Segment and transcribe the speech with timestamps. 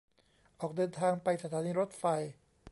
[0.59, 2.03] ออกเดินทางไปสถานีรถไฟ